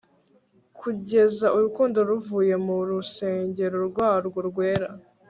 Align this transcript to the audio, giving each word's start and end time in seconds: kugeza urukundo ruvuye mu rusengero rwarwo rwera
kugeza 0.79 1.45
urukundo 1.57 1.97
ruvuye 2.09 2.55
mu 2.65 2.75
rusengero 2.89 3.77
rwarwo 3.89 4.39
rwera 4.49 4.89